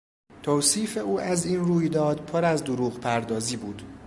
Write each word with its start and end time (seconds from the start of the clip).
توصیف 0.43 0.97
او 0.97 1.19
از 1.19 1.45
این 1.45 1.59
رویداد 1.61 2.19
پر 2.25 2.45
از 2.45 2.63
دروغپردازی 2.63 3.55
بود. 3.57 3.81